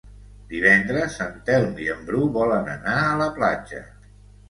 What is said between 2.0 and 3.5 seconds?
Bru volen anar a la